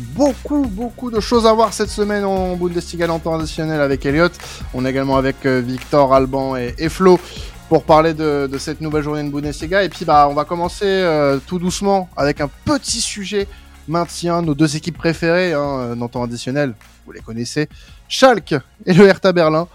[0.00, 4.28] beaucoup, beaucoup de choses à voir cette semaine en Bundesliga additionnel avec Elliot.
[4.74, 7.20] On est également avec euh, Victor, Alban et, Flo
[7.68, 9.84] pour parler de, cette nouvelle journée de Bundesliga.
[9.84, 13.46] Et puis, bah, on va commencer euh, tout doucement avec un petit sujet
[13.86, 16.74] maintien, nos deux équipes préférées hein, dans temps additionnel.
[17.06, 17.68] Vous les connaissez.
[18.08, 18.54] Schalke
[18.86, 19.68] et le Hertha Berlin.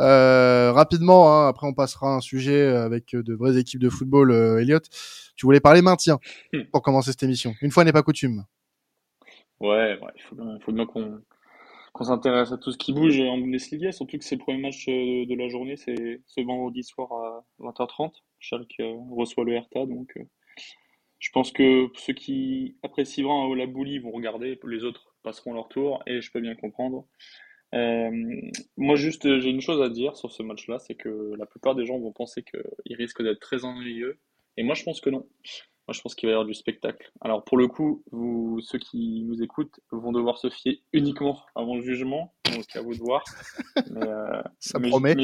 [0.00, 4.32] Euh, rapidement, hein, après on passera à un sujet avec de vraies équipes de football,
[4.60, 4.80] Elliot.
[5.36, 6.18] Tu voulais parler maintien
[6.52, 6.60] hmm.
[6.72, 7.54] pour commencer cette émission.
[7.60, 8.44] Une fois n'est pas coutume.
[9.60, 10.22] Ouais, il
[10.60, 14.40] faut bien, qu'on s'intéresse à tout ce qui bouge en Bundesliga, surtout que c'est le
[14.40, 18.12] premier match euh, de la journée, c'est ce vendredi soir à 20h30.
[18.40, 20.24] Schalke euh, reçoit le Hertha, donc euh,
[21.20, 25.68] je pense que ceux qui apprécient vraiment la boulie vont regarder, les autres passeront leur
[25.68, 27.06] tour, et je peux bien comprendre.
[27.72, 31.86] moi, juste, j'ai une chose à dire sur ce match-là, c'est que la plupart des
[31.86, 34.18] gens vont penser qu'il risque d'être très ennuyeux,
[34.56, 35.26] et moi, je pense que non.
[35.86, 37.12] Moi, je pense qu'il va y avoir du spectacle.
[37.20, 41.62] Alors, pour le coup, vous, ceux qui nous écoutent vont devoir se fier uniquement à
[41.62, 43.22] mon jugement, donc à vous de voir.
[43.90, 45.14] Mais, euh, ça promet.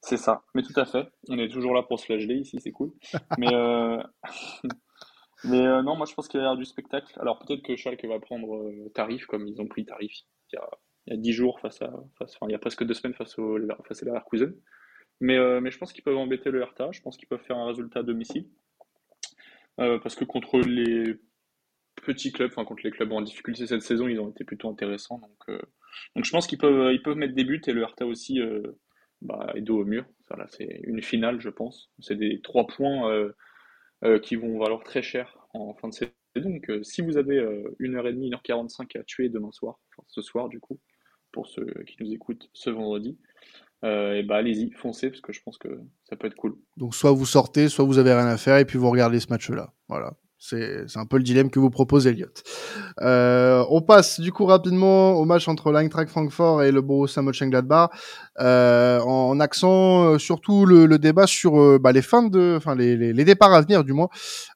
[0.00, 1.06] c'est ça, mais tout à fait.
[1.28, 2.92] On est toujours là pour se flageller ici, c'est cool.
[3.38, 4.02] Mais, euh,
[5.44, 7.12] mais euh, non, moi, je pense qu'il va y avoir du spectacle.
[7.20, 10.12] Alors, peut-être que Schalke va prendre tarif, comme ils ont pris tarif
[10.50, 10.68] il y a,
[11.06, 13.14] il y a 10 jours, face à, face, enfin, il y a presque deux semaines
[13.14, 14.54] face, au, face à la Leverkusen.
[15.20, 16.88] Mais, mais je pense qu'ils peuvent embêter le Hertha.
[16.90, 18.48] Je pense qu'ils peuvent faire un résultat à domicile.
[19.80, 21.20] Euh, parce que contre les
[22.02, 25.18] petits clubs, enfin contre les clubs en difficulté cette saison, ils ont été plutôt intéressants.
[25.18, 25.60] Donc, euh,
[26.16, 28.62] je pense qu'ils peuvent, ils peuvent mettre des buts et le Hertha aussi euh,
[29.20, 30.04] bah, est dos au mur.
[30.50, 31.90] C'est une finale, je pense.
[32.00, 33.32] C'est des trois points
[34.22, 36.12] qui vont valoir très cher en fin de saison.
[36.36, 37.42] Donc, si vous avez
[37.78, 40.60] une heure et demie, une heure quarante-cinq à tuer demain soir, enfin ce soir du
[40.60, 40.78] coup,
[41.32, 43.18] pour ceux qui nous écoutent ce vendredi,
[43.84, 45.68] euh, et bah allez-y, foncez parce que je pense que
[46.08, 46.56] ça peut être cool.
[46.76, 49.28] Donc soit vous sortez, soit vous avez rien à faire et puis vous regardez ce
[49.28, 49.72] match-là.
[49.88, 50.14] Voilà.
[50.40, 52.28] C'est un peu le dilemme que vous propose Elliot.
[53.00, 57.90] Euh, on passe du coup rapidement au match entre l'Eintracht Francfort et le Borussia Mönchengladbach,
[58.38, 62.76] euh, en, accent euh, surtout le, le, débat sur euh, bah, les fins de, enfin
[62.76, 64.08] les, les, les, départs à venir du moins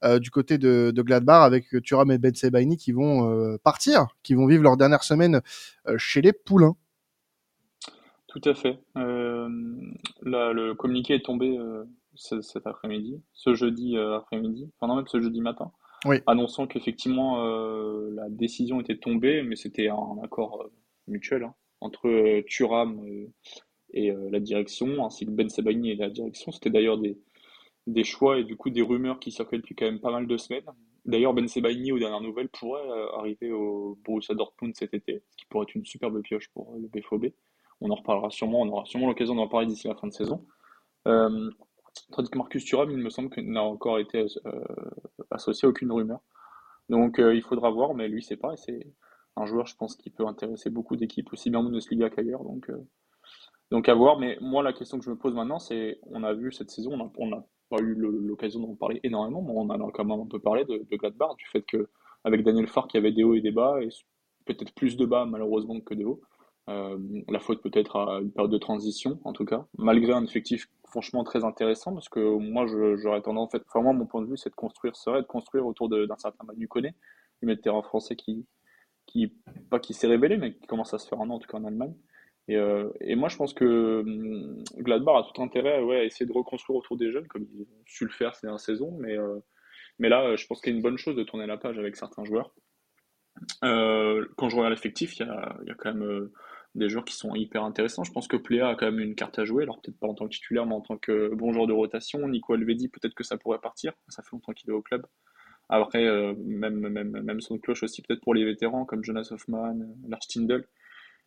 [0.04, 4.34] euh, du côté de, de, Gladbach avec Thuram et Ben Sebaini qui vont partir, qui
[4.34, 5.40] vont vivre leur dernière semaine
[5.96, 6.76] chez les Poulains.
[8.32, 8.78] Tout à fait.
[8.96, 9.46] Euh,
[10.22, 11.84] là, le communiqué est tombé euh,
[12.14, 15.70] cet après-midi, ce jeudi euh, après-midi, enfin non même ce jeudi matin,
[16.26, 17.44] annonçant qu'effectivement
[18.10, 20.66] la décision était tombée, mais c'était un accord
[21.06, 23.06] mutuel hein, entre Turam
[23.92, 26.52] et la direction, ainsi que Ben Sebaini et la direction.
[26.52, 27.18] C'était d'ailleurs des,
[27.86, 30.36] des choix et du coup des rumeurs qui circulaient depuis quand même pas mal de
[30.38, 30.64] semaines.
[31.04, 32.88] D'ailleurs, Ben Sebaini, aux dernières nouvelles, pourrait
[33.18, 36.88] arriver au Borussia Dortmund cet été, ce qui pourrait être une superbe pioche pour le
[36.88, 37.26] BFOB.
[37.82, 38.64] On en aura sûrement
[39.06, 40.46] l'occasion d'en parler d'ici la fin de saison.
[41.08, 41.50] Euh,
[42.12, 44.64] tandis que Marcus Thuram, il me semble qu'il n'a encore été euh,
[45.30, 46.20] associé à aucune rumeur.
[46.88, 48.86] Donc euh, il faudra voir, mais lui c'est pas, c'est
[49.36, 52.44] un joueur je pense qui peut intéresser beaucoup d'équipes, aussi bien en Bundesliga qu'ailleurs.
[52.44, 52.70] Donc,
[53.70, 56.32] donc à voir, mais moi la question que je me pose maintenant, c'est on a
[56.34, 59.92] vu cette saison, on n'a pas eu l'occasion d'en parler énormément, mais on en a
[59.92, 61.88] quand même un peu parlé de, de Gladbach, du fait que
[62.24, 63.88] avec Daniel Farr qui avait des hauts et des bas, et
[64.44, 66.20] peut-être plus de bas malheureusement que de hauts.
[66.68, 66.96] Euh,
[67.28, 71.24] la faute peut-être à une période de transition, en tout cas, malgré un effectif franchement
[71.24, 74.36] très intéressant, parce que moi, j'aurais tendance, en fait, enfin, moi, mon point de vue,
[74.36, 76.94] c'est de construire, serait de construire autour d'un certain Manu Koné,
[77.40, 78.46] le terrain français qui,
[79.06, 79.32] qui,
[79.70, 81.94] pas qui s'est révélé, mais qui commence à se faire en tout cas en Allemagne.
[82.48, 86.26] Et, euh, et moi, je pense que hum, Gladbach a tout intérêt ouais, à essayer
[86.26, 89.16] de reconstruire autour des jeunes, comme ils ont su le faire ces dernières saisons, mais,
[89.16, 89.38] euh,
[89.98, 91.96] mais là, je pense qu'il y a une bonne chose de tourner la page avec
[91.96, 92.52] certains joueurs.
[93.60, 95.28] quand je regarde l'effectif, il y
[95.66, 96.30] y a, quand même
[96.74, 98.04] des joueurs qui sont hyper intéressants.
[98.04, 100.14] Je pense que Pléa a quand même une carte à jouer, alors peut-être pas en
[100.14, 102.26] tant que titulaire, mais en tant que bon joueur de rotation.
[102.28, 105.06] Nico Alvedi, peut-être que ça pourrait partir, ça fait longtemps qu'il est au club.
[105.68, 109.76] Après, euh, même, son cloche aussi, peut-être pour les vétérans comme Jonas Hoffman,
[110.08, 110.66] Lars Tindel,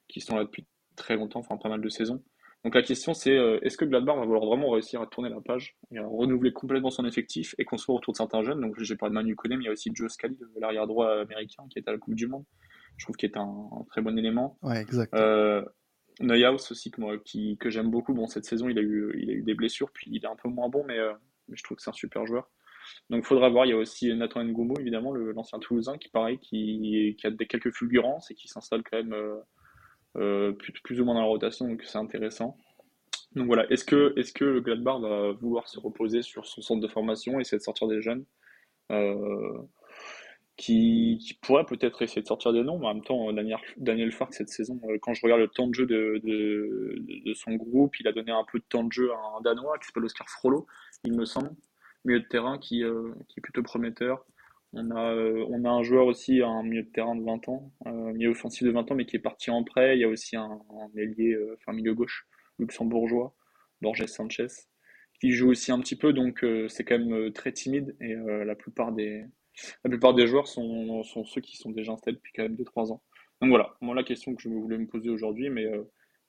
[0.08, 2.24] qui sont là depuis très longtemps, enfin pas mal de saisons.
[2.64, 5.40] Donc la question c'est euh, est-ce que Gladbach va vouloir vraiment réussir à tourner la
[5.40, 8.60] page et à renouveler complètement son effectif et construire autour de certains jeunes?
[8.60, 11.12] Donc j'ai parlé de Manu Koné, mais il y a aussi Joe Scali, l'arrière droit
[11.22, 12.44] américain qui est à la Coupe du Monde
[12.98, 14.58] je trouve qu'il est un, très bon élément.
[14.62, 15.14] Ouais, exact.
[15.14, 15.64] Euh,
[16.20, 18.14] Neuhaus aussi que, moi, qui, que j'aime beaucoup.
[18.14, 20.36] Bon, cette saison, il a, eu, il a eu des blessures, puis il est un
[20.36, 21.14] peu moins bon, mais, euh,
[21.48, 22.50] mais je trouve que c'est un super joueur.
[23.10, 23.66] Donc il faudra voir.
[23.66, 27.48] Il y a aussi Nathan Ngoumou, évidemment, l'ancien Toulousain, qui pareil, qui, qui, a des,
[27.48, 29.36] quelques fulgurances et qui s'installe quand même euh,
[30.18, 32.58] euh, plus, plus, ou moins dans la rotation, donc c'est intéressant.
[33.36, 36.62] Donc voilà, est-ce que, est -ce que le Gladbach va vouloir se reposer sur son
[36.62, 38.24] centre de formation, et essayer de sortir des jeunes?
[38.92, 39.58] Euh,
[40.58, 44.34] qui, pourrait peut-être essayer de sortir des noms, mais en même temps, Daniel, Daniel Fark,
[44.34, 48.00] cette saison, euh, quand je regarde le temps de jeu de, de, de, son groupe,
[48.00, 50.30] il a donné un peu de temps de jeu à un Danois qui s'appelle Oscar
[50.30, 50.66] Frollo,
[51.04, 51.52] il me semble,
[52.06, 54.26] milieu de terrain qui, euh, qui est plutôt prometteur.
[54.78, 58.12] On a, on a un joueur aussi, un milieu de terrain de 20 ans, un
[58.12, 59.96] milieu offensif de 20 ans, mais qui est parti en prêt.
[59.96, 62.28] Il y a aussi un, un ailier, enfin milieu gauche,
[62.60, 63.34] luxembourgeois,
[63.82, 64.48] Borges Sanchez,
[65.22, 67.96] qui joue aussi un petit peu, donc c'est quand même très timide.
[68.02, 69.24] Et la plupart des,
[69.84, 72.92] la plupart des joueurs sont, sont ceux qui sont déjà installés depuis quand même 2-3
[72.92, 73.02] ans.
[73.42, 75.66] Donc voilà, moi la question que je voulais me poser aujourd'hui, mais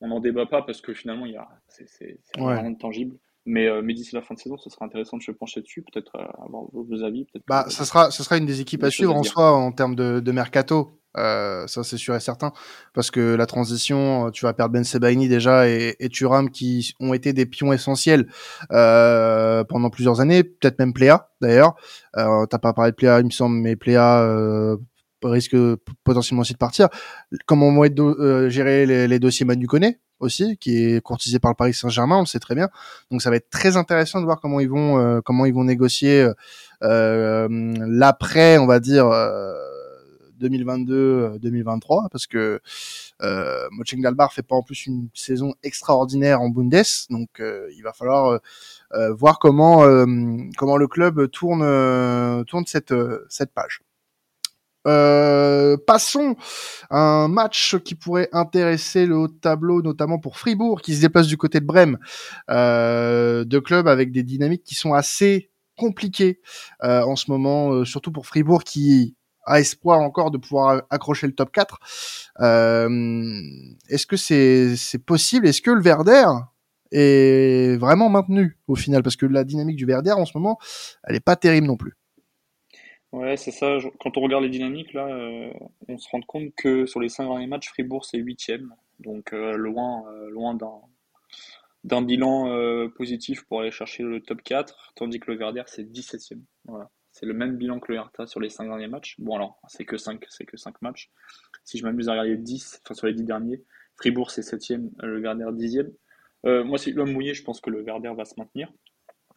[0.00, 3.16] on n'en débat pas parce que finalement, il y a, c'est, c'est, rien de tangible.
[3.46, 5.82] Mais, euh, mais d'ici la fin de saison, ce sera intéressant de se pencher dessus,
[5.82, 7.24] peut-être euh, avoir vos, avis.
[7.24, 9.94] Peut-être bah, ça sera, ça sera une des équipes à suivre en soi en termes
[9.94, 11.00] de, de mercato.
[11.16, 12.52] Euh, ça c'est sûr et certain
[12.92, 17.14] parce que la transition tu vas perdre Ben Sebaini déjà et, et Turam qui ont
[17.14, 18.26] été des pions essentiels
[18.70, 21.74] euh, pendant plusieurs années peut-être même Pléa d'ailleurs
[22.18, 24.76] euh, t'as pas parlé de Pléa il me semble mais Pléa euh,
[25.24, 25.56] risque
[26.04, 26.88] potentiellement aussi de partir.
[27.46, 29.98] Comment vont être euh, gérer les, les, dossiers Manu Koné?
[30.20, 32.68] Aussi, qui est courtisé par le Paris Saint-Germain, on le sait très bien.
[33.10, 35.64] Donc ça va être très intéressant de voir comment ils vont euh, comment ils vont
[35.64, 36.28] négocier
[36.82, 37.48] euh,
[37.86, 39.06] l'après, on va dire.
[40.38, 42.60] 2022-2023 parce que
[43.22, 48.38] euh, Mönchengladbach fait pas en plus une saison extraordinaire en Bundes donc il va falloir
[48.92, 49.78] voir comment
[50.58, 52.92] comment le club tourne tourne cette
[53.30, 53.80] cette page.
[54.86, 56.36] Euh, passons
[56.90, 61.36] à un match qui pourrait intéresser le tableau, notamment pour Fribourg, qui se déplace du
[61.36, 61.98] côté de Brême,
[62.50, 66.40] euh, deux clubs avec des dynamiques qui sont assez compliquées
[66.84, 71.26] euh, en ce moment, euh, surtout pour Fribourg qui a espoir encore de pouvoir accrocher
[71.26, 71.78] le top 4.
[72.40, 73.40] Euh,
[73.88, 75.46] est-ce que c'est possible?
[75.46, 76.26] Est-ce que le Verder
[76.90, 79.02] est vraiment maintenu au final?
[79.02, 80.58] Parce que la dynamique du Verder en ce moment,
[81.04, 81.94] elle est pas terrible non plus.
[83.16, 83.78] Ouais, c'est ça.
[83.98, 85.50] Quand on regarde les dynamiques, là, euh,
[85.88, 88.74] on se rend compte que sur les cinq derniers matchs, Fribourg, c'est huitième.
[89.00, 90.82] Donc, euh, loin, euh, loin d'un,
[91.82, 96.42] d'un bilan positif pour aller chercher le top 4, tandis que le Verder, c'est 17e.
[96.66, 96.90] Voilà.
[97.10, 99.14] C'est le même bilan que le Hertha sur les cinq derniers matchs.
[99.18, 101.10] Bon, alors, c'est que 5, c'est que 5 matchs.
[101.64, 103.64] Si je m'amuse à regarder 10, enfin, sur les 10 derniers,
[103.96, 105.90] Fribourg, c'est 7e, le Verder, 10e.
[106.64, 108.70] moi, c'est l'homme mouillé, je pense que le Verder va se maintenir.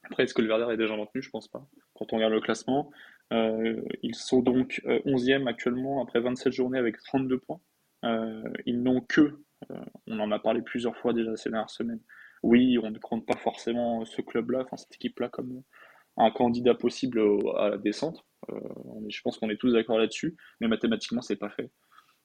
[0.03, 1.21] Après, est-ce que le Verder est déjà maintenu?
[1.21, 1.65] Je pense pas.
[1.93, 2.91] Quand on regarde le classement,
[3.31, 7.61] ils sont donc 11e euh, actuellement après 27 journées avec 32 points.
[8.05, 9.41] Euh, ils n'ont que,
[10.07, 12.01] on en a parlé plusieurs fois déjà ces dernières semaines,
[12.43, 15.61] oui, on ne compte pas forcément ce club-là, cette équipe-là comme
[16.17, 17.21] un candidat possible
[17.57, 18.25] à la descente.
[19.09, 21.71] je pense qu'on est tous d'accord là-dessus, mais mathématiquement c'est pas fait.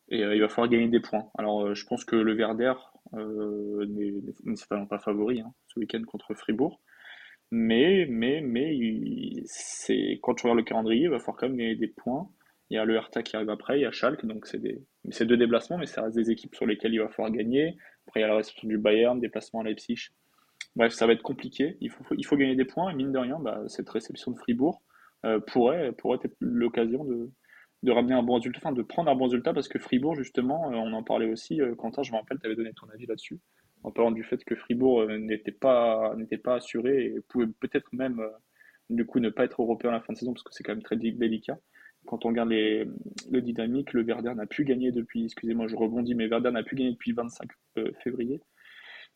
[0.08, 1.28] Et il va falloir gagner des points.
[1.36, 2.74] Alors je pense que le Verder
[3.12, 6.80] n'est certainement pas favori hein, ce week-end contre Fribourg.
[7.56, 8.76] Mais, mais, mais,
[9.44, 12.28] c'est quand tu regardes le calendrier, il va falloir quand même gagner des points.
[12.68, 14.82] Il y a le Hertha qui arrive après, il y a Schalke, donc c'est des,
[15.04, 17.76] deux déplacements, mais ça reste des équipes sur lesquelles il va falloir gagner.
[18.08, 20.08] Après, il y a la réception du Bayern, déplacement à Leipzig.
[20.74, 21.76] Bref, ça va être compliqué.
[21.80, 24.36] Il faut, il faut gagner des points, et mine de rien, bah, cette réception de
[24.36, 24.82] Fribourg
[25.24, 27.30] euh, pourrait, pourrait être l'occasion de,
[27.84, 30.72] de ramener un bon résultat, enfin de prendre un bon résultat, parce que Fribourg, justement,
[30.72, 33.06] euh, on en parlait aussi, euh, Quentin, je me rappelle, tu avais donné ton avis
[33.06, 33.38] là-dessus
[33.84, 36.16] en parlant du fait que Fribourg euh, n'était pas,
[36.46, 38.30] assuré et pouvait peut-être même euh,
[38.90, 40.72] du coup ne pas être européen à la fin de saison parce que c'est quand
[40.72, 41.58] même très délicat.
[42.06, 42.86] Quand on regarde les,
[43.30, 46.74] le dynamique, le Verder n'a pu gagner depuis, excusez-moi je rebondis, mais Verder n'a pu
[46.74, 47.48] gagner depuis 25
[47.78, 48.40] euh, février.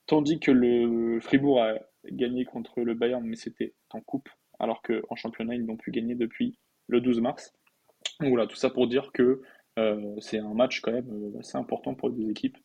[0.07, 1.75] Tandis que le Fribourg a
[2.11, 4.29] gagné contre le Bayern, mais c'était en coupe,
[4.59, 7.53] alors qu'en championnat, ils n'ont pu gagner depuis le 12 mars.
[8.21, 9.43] Voilà, tout ça pour dire que
[10.21, 12.57] c'est un match quand même assez important pour les deux équipes.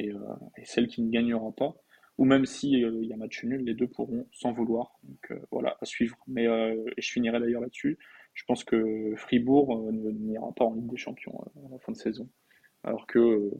[0.00, 0.18] Euh,
[0.56, 1.74] et, celle qui ne gagnera pas
[2.18, 4.98] ou même si euh, il y a match nul, les deux pourront s'en vouloir.
[5.02, 6.16] Donc euh, voilà, à suivre.
[6.26, 7.98] Mais et je finirai d'ailleurs là-dessus.
[8.34, 12.28] Je pense que Fribourg n'ira pas en Ligue des Champions à la fin de saison,
[12.82, 13.50] alors que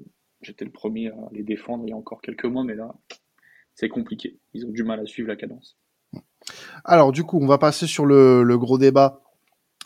[0.41, 2.95] j'étais le premier à les défendre il y a encore quelques mois, mais là
[3.75, 4.39] c'est compliqué.
[4.55, 5.79] Ils ont du mal à suivre la cadence.
[6.85, 9.22] Alors du coup, on va passer sur le, le gros débat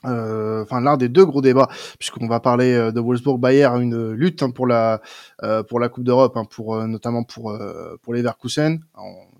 [0.07, 4.43] euh, enfin l'un des deux gros débats, puisqu'on va parler euh, de Wolfsburg-Bayern, une lutte
[4.43, 5.01] hein, pour la
[5.43, 7.57] euh, pour la Coupe d'Europe, hein, pour notamment pour
[8.03, 8.81] pour les Verkusen,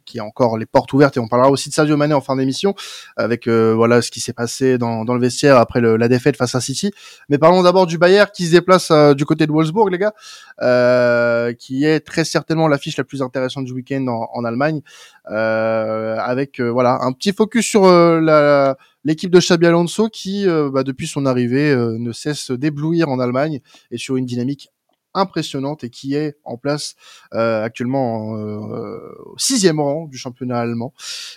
[0.05, 2.37] qui a encore les portes ouvertes, et on parlera aussi de Sadio Mané en fin
[2.37, 2.75] d'émission,
[3.17, 6.55] avec voilà ce qui s'est passé dans, dans le vestiaire après le, la défaite face
[6.55, 6.93] à City.
[7.29, 11.85] Mais parlons d'abord du Bayern qui se déplace du côté de Wolfsburg, les gars, qui
[11.85, 14.81] est très certainement l'affiche la plus intéressante du week-end en, en Allemagne,
[15.27, 21.07] avec voilà un petit focus sur la l'équipe de Xabi Alonso qui, euh, bah, depuis
[21.07, 23.61] son arrivée, euh, ne cesse d'éblouir en Allemagne
[23.91, 24.69] et sur une dynamique
[25.15, 26.95] impressionnante et qui est en place
[27.33, 30.93] euh, actuellement au sixième rang du championnat allemand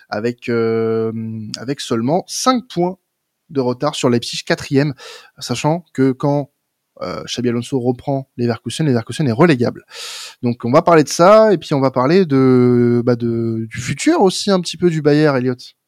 [0.10, 2.98] avec avec seulement 5 points
[3.50, 4.94] de retard sur Leipzig quatrième,
[5.38, 6.52] sachant que quand
[7.02, 9.86] euh, Xabi Alonso reprend les Verkusen, les Verkusen est relégable.
[10.44, 14.22] Donc on va parler de ça et puis on va parler de, bah, du futur
[14.22, 15.79] aussi un petit peu du Bayern, Elliott.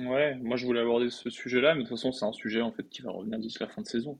[0.00, 2.72] Ouais, moi je voulais aborder ce sujet-là, mais de toute façon c'est un sujet en
[2.72, 4.18] fait qui va revenir d'ici la fin de saison.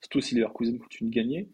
[0.00, 1.50] Surtout si Leverkusen continuent de gagner.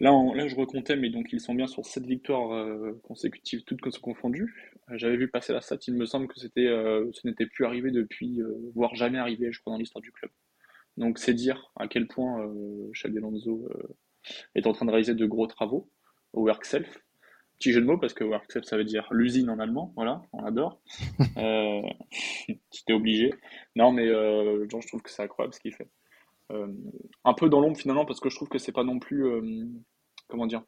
[0.00, 3.80] Là, là je recomptais, mais donc ils sont bien sur 7 victoires euh, consécutives, toutes
[4.00, 4.72] confondues.
[4.90, 7.64] Euh, j'avais vu passer la stat, il me semble que c'était, euh, ce n'était plus
[7.64, 8.40] arrivé depuis,
[8.74, 10.30] voire jamais arrivé, je crois, dans l'histoire du club.
[10.96, 12.52] Donc c'est dire à quel point
[13.04, 13.68] Alonso
[14.54, 15.90] est en train de réaliser de gros travaux
[16.32, 17.02] au work self.
[17.62, 20.20] Petit jeu de mots parce que work self ça veut dire l'usine en allemand, voilà,
[20.32, 20.80] on adore.
[21.36, 21.80] euh,
[22.72, 23.32] C'était obligé.
[23.76, 25.88] Non mais euh, je trouve que c'est incroyable ce qu'il fait.
[26.50, 26.66] Euh,
[27.24, 29.64] un peu dans l'ombre finalement parce que je trouve que c'est pas non plus euh,
[30.26, 30.64] comment dire,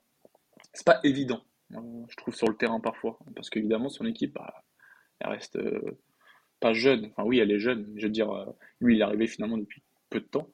[0.72, 1.42] c'est pas évident.
[1.72, 4.62] je trouve sur le terrain parfois parce qu'évidemment son équipe, bah,
[5.18, 5.58] elle reste
[6.60, 7.06] pas jeune.
[7.06, 7.92] Enfin oui, elle est jeune.
[7.96, 8.30] Je veux dire,
[8.78, 10.48] lui il est arrivé finalement depuis peu de temps.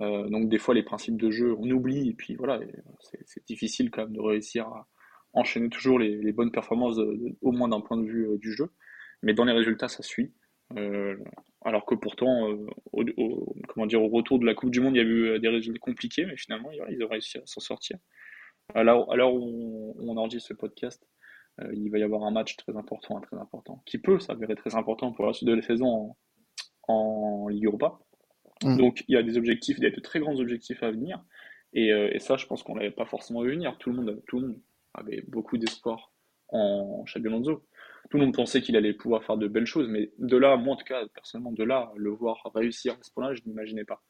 [0.00, 2.58] Donc des fois les principes de jeu on oublie et puis voilà
[2.98, 4.88] c'est difficile quand même de réussir à
[5.34, 6.98] enchaîner toujours les, bonnes performances
[7.42, 8.72] au moins d'un point de vue euh, du jeu
[9.22, 10.32] mais dans les résultats ça suit
[10.76, 11.16] euh,
[11.64, 12.48] alors que pourtant
[12.92, 15.48] au, comment dire au retour de la Coupe du Monde il y a eu des
[15.48, 17.98] résultats compliqués mais finalement ils ont réussi à s'en sortir
[18.74, 21.06] alors, alors où on, enregistre ce podcast
[21.72, 25.12] il va y avoir un match très important très important qui peut s'avérer très important
[25.12, 26.16] pour la suite de la saison
[26.88, 27.98] en, en Ligue Europa
[28.62, 28.76] Mm.
[28.76, 31.22] Donc il y a des objectifs, il y a de très grands objectifs à venir.
[31.72, 33.76] Et, euh, ça, je pense qu'on l'avait pas forcément vu venir.
[33.78, 34.60] Tout le monde, tout le monde
[34.94, 36.12] avait beaucoup d'espoir
[36.48, 37.28] en Xabi.
[38.10, 40.74] Tout le monde pensait qu'il allait pouvoir faire de belles choses, mais de là, moi
[40.74, 44.02] en tout cas, personnellement, de là, le voir réussir à ce point-là, je n'imaginais pas.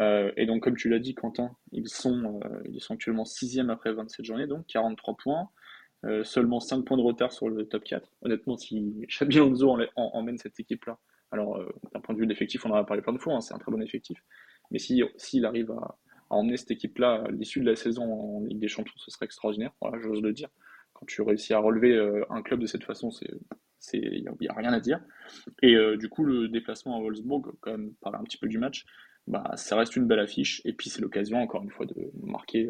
[0.00, 3.60] Euh, et donc, comme tu l'as dit, Quentin, ils sont, euh, ils sont actuellement 6
[3.68, 5.50] après 27 journées, donc 43 points,
[6.24, 8.10] seulement 5 points de retard sur le top 4.
[8.22, 9.38] Honnêtement, si Xabi
[9.96, 10.98] emmène cette équipe-là
[11.32, 13.34] alors, euh, d'un point de vue de l'effectif, on en a parlé plein de fois,
[13.34, 14.22] hein, c'est un très bon effectif.
[14.70, 15.98] Mais s'il si, arrive à,
[16.34, 19.72] emmener cette équipe-là à l'issue de la saison en Ligue des Champions, ce serait extraordinaire.
[20.02, 20.48] J'ose le dire.
[20.92, 23.10] Quand tu réussis à relever euh, un club de cette façon,
[23.92, 25.00] il n'y a, rien à dire.
[25.62, 28.58] Et euh, du coup, le déplacement à Wolfsburg, quand même, parler un petit peu du
[28.58, 28.84] match,
[29.26, 30.60] bah, ça reste une belle affiche.
[30.64, 32.68] Et puis, c'est l'occasion, encore une fois, de marquer,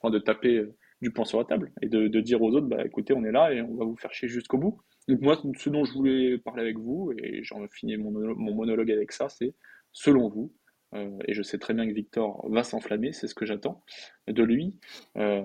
[0.00, 0.64] enfin, de taper
[1.00, 3.52] du poing sur la table et de, dire aux autres, bah, écoutez, on est là
[3.52, 4.80] et on va vous faire chier jusqu'au bout.
[5.06, 9.12] Donc moi, ce dont je voulais parler avec vous, et j'en finis mon monologue avec
[9.12, 9.54] ça, c'est
[9.92, 10.52] selon vous,
[10.94, 13.82] euh, et je sais très bien que Victor va s'enflammer, c'est ce que j'attends
[14.26, 14.74] de lui.
[15.16, 15.42] Euh,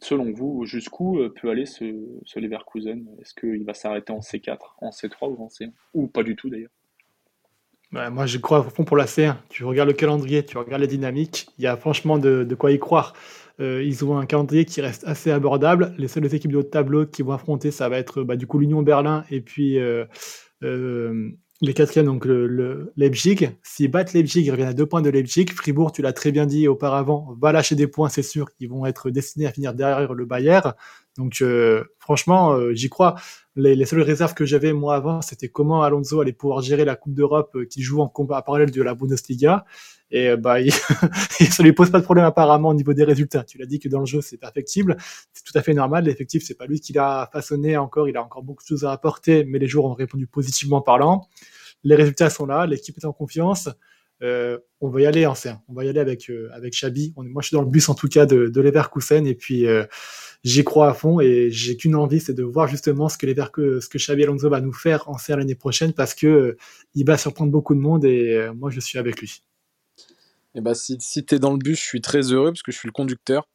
[0.00, 1.84] selon vous, jusqu'où euh, peut aller ce,
[2.38, 3.06] Leverkusen?
[3.20, 6.50] Est-ce qu'il va s'arrêter en C4, en C3 ou en C1 Ou pas du tout
[6.50, 6.70] d'ailleurs
[7.92, 9.36] bah, moi, je crois au fond pour la C1.
[9.48, 12.80] Tu regardes le calendrier, tu regardes les dynamiques, il y a franchement de, quoi y
[12.80, 13.14] croire.
[13.60, 15.94] Ils ont un calendrier qui reste assez abordable.
[15.96, 18.58] Les seules équipes de haut tableau qui vont affronter, ça va être bah, du coup
[18.58, 19.78] l'Union Berlin et puis
[21.62, 23.50] les quatrièmes, donc le, Leipzig.
[23.62, 25.46] S'ils battent Leipzig, ils reviennent à deux points de Leipzig.
[25.50, 28.48] Fribourg, tu l'as très bien dit auparavant, va lâcher des points, c'est sûr.
[28.60, 30.74] Ils vont être destinés à finir derrière le Bayern.
[31.18, 31.42] Donc,
[31.98, 33.14] franchement, j'y crois.
[33.54, 37.14] Les, seules réserves que j'avais moi avant, c'était comment Alonso allait pouvoir gérer la Coupe
[37.14, 39.64] d'Europe qui joue en combat parallèle de la Bundesliga.
[40.10, 43.44] Et euh, bah, il, ça lui pose pas de problème apparemment au niveau des résultats.
[43.44, 44.96] Tu l'as dit que dans le jeu c'est perfectible,
[45.32, 46.04] c'est tout à fait normal.
[46.04, 48.92] L'effectif c'est pas lui qui l'a façonné encore, il a encore beaucoup de choses à
[48.92, 51.28] apporter, mais les joueurs ont répondu positivement parlant.
[51.84, 53.68] Les résultats sont là, l'équipe est en confiance.
[54.22, 55.58] Euh, on va y aller en C1.
[55.68, 57.12] On va y aller avec euh, avec Chabi.
[57.16, 59.84] moi, je suis dans le bus en tout cas de, de Leverkusen et puis euh,
[60.42, 63.44] j'y crois à fond et j'ai qu'une envie, c'est de voir justement ce que Lever
[63.80, 66.56] ce que Xabi Alonso va nous faire en C1 l'année prochaine parce que
[66.94, 69.42] il va surprendre beaucoup de monde et moi, je suis avec lui.
[70.54, 72.72] Et bah, si, si tu es dans le bus, je suis très heureux parce que
[72.72, 73.46] je suis le conducteur.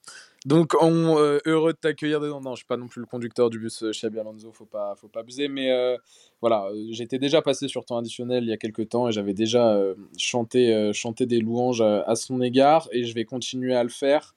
[0.46, 2.42] Donc, on, euh, heureux de t'accueillir dedans.
[2.42, 4.96] Non, je suis pas non plus le conducteur du bus euh, Xabi Alonso, faut pas,
[4.96, 5.48] faut pas abuser.
[5.48, 5.98] Mais euh,
[6.42, 9.80] voilà, j'étais déjà passé sur temps additionnel il y a quelques temps et j'avais déjà
[10.18, 14.34] chanté, chanté des louanges à, son égard et je vais continuer à le faire.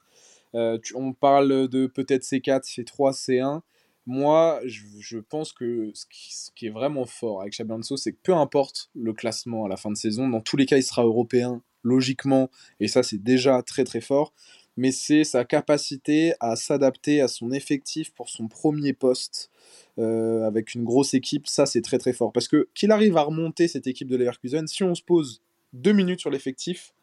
[0.53, 3.61] on parle de peut-être C4, C3, C1.
[4.05, 8.11] Moi, je, pense que ce qui, ce qui, est vraiment fort avec Xabi Alonso, c'est
[8.11, 10.83] que peu importe le classement à la fin de saison, dans tous les cas, il
[10.83, 14.33] sera européen logiquement, et ça c'est déjà très très fort,
[14.77, 19.49] mais c'est sa capacité à s'adapter à son effectif pour son premier poste
[19.97, 22.31] euh, avec une grosse équipe, ça c'est très très fort.
[22.31, 25.41] Parce que qu'il arrive à remonter cette équipe de Leverkusen, si on se pose
[25.73, 26.93] deux minutes sur l'effectif,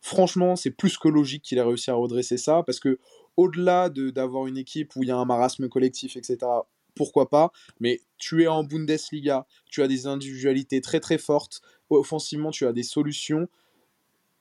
[0.00, 2.98] franchement c'est plus que logique qu'il ait réussi à redresser ça, parce que
[3.36, 6.38] au-delà d'avoir une équipe où il y a un marasme collectif, etc.,
[6.94, 12.50] pourquoi pas, mais tu es en Bundesliga, tu as des individualités très très fortes, offensivement
[12.50, 13.48] tu as des solutions,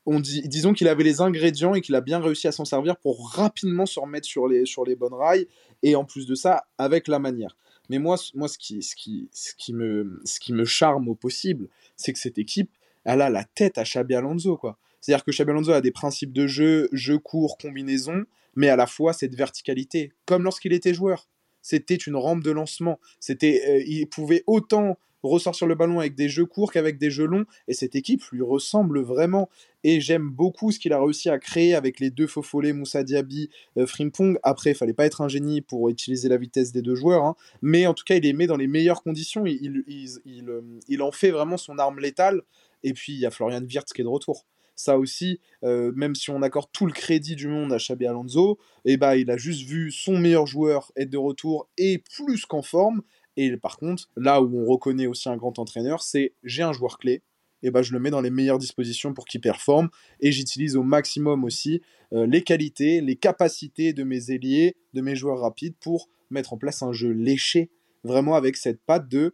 [0.07, 3.85] disons qu'il avait les ingrédients et qu'il a bien réussi à s'en servir pour rapidement
[3.85, 5.47] se remettre sur les, sur les bonnes rails
[5.83, 7.55] et en plus de ça avec la manière.
[7.89, 11.15] Mais moi, moi ce, qui, ce, qui, ce, qui me, ce qui me charme au
[11.15, 12.71] possible, c'est que cette équipe,
[13.03, 14.57] elle a la tête à Xabi Alonso.
[14.57, 14.77] quoi.
[15.01, 18.25] C'est-à-dire que Xabi Alonso a des principes de jeu, jeu court, combinaison,
[18.55, 21.27] mais à la fois cette verticalité, comme lorsqu'il était joueur.
[21.61, 22.99] C'était une rampe de lancement.
[23.19, 27.25] C'était, euh, il pouvait autant ressortir le ballon avec des jeux courts qu'avec des jeux
[27.25, 27.45] longs.
[27.67, 29.49] Et cette équipe lui ressemble vraiment.
[29.83, 33.49] Et j'aime beaucoup ce qu'il a réussi à créer avec les deux faux Moussa Diaby,
[33.77, 34.37] euh, Frimpong.
[34.43, 37.23] Après, il fallait pas être un génie pour utiliser la vitesse des deux joueurs.
[37.23, 37.35] Hein.
[37.61, 39.45] Mais en tout cas, il les met dans les meilleures conditions.
[39.45, 42.41] Il, il, euh, il, en fait vraiment son arme létale.
[42.83, 44.45] Et puis, il y a Florian Wirtz qui est de retour
[44.79, 48.57] ça aussi, euh, même si on accorde tout le crédit du monde à Xabi Alonso,
[48.85, 52.61] eh bah, il a juste vu son meilleur joueur être de retour et plus qu'en
[52.61, 53.01] forme.
[53.41, 56.97] Et par contre, là où on reconnaît aussi un grand entraîneur, c'est j'ai un joueur
[56.97, 57.21] clé,
[57.63, 59.89] et bah, je le mets dans les meilleures dispositions pour qu'il performe.
[60.19, 61.81] Et j'utilise au maximum aussi
[62.11, 66.57] euh, les qualités, les capacités de mes ailiers, de mes joueurs rapides pour mettre en
[66.57, 67.69] place un jeu léché,
[68.03, 69.33] vraiment avec cette patte de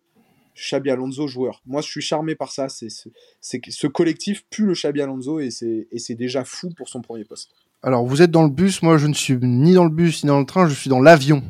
[0.55, 1.63] Xabi Alonso joueur.
[1.65, 2.69] Moi, je suis charmé par ça.
[2.69, 7.49] C'est ce collectif pue le Xabi Alonso et c'est déjà fou pour son premier poste.
[7.81, 8.83] Alors, vous êtes dans le bus.
[8.83, 10.67] Moi, je ne suis ni dans le bus ni dans le train.
[10.67, 11.43] Je suis dans l'avion.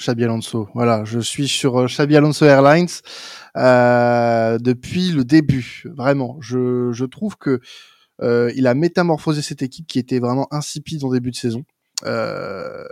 [0.00, 0.68] Xabi Alonso.
[0.74, 2.88] Voilà, je suis sur euh, Xabi Alonso Airlines
[3.56, 5.84] euh, depuis le début.
[5.94, 7.60] Vraiment, je, je trouve que
[8.22, 11.64] euh, il a métamorphosé cette équipe qui était vraiment insipide en début de saison,
[12.06, 12.82] euh,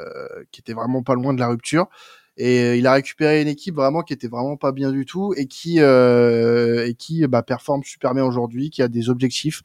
[0.52, 1.88] qui était vraiment pas loin de la rupture.
[2.36, 5.34] Et euh, il a récupéré une équipe vraiment qui était vraiment pas bien du tout
[5.36, 9.62] et qui euh, et qui bah, performe super bien aujourd'hui, qui a des objectifs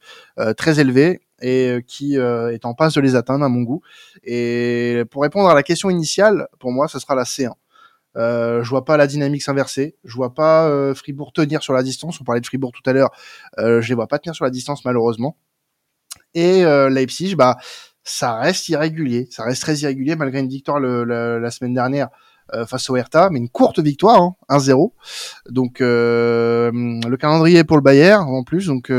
[0.56, 3.82] très élevés et euh, qui euh, est en passe de les atteindre à mon goût.
[4.24, 7.52] Et pour répondre à la question initiale, pour moi, ce sera la C1.
[8.16, 9.96] Euh, je vois pas la dynamique s'inverser.
[10.04, 12.18] Je vois pas euh, Fribourg tenir sur la distance.
[12.18, 13.10] On parlait de Fribourg tout à l'heure.
[13.58, 15.36] Euh, je les vois pas tenir sur la distance malheureusement.
[16.32, 17.58] Et Leipzig, bah
[18.02, 19.28] ça reste irrégulier.
[19.30, 22.08] Ça reste très irrégulier malgré une victoire la semaine dernière
[22.66, 24.92] face au Hertha, mais une courte victoire, hein, 1-0.
[25.48, 28.90] Donc euh, le calendrier pour le Bayern en plus, donc